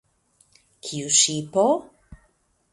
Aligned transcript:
Kiu 0.87 1.13
ŝipo? 1.19 1.69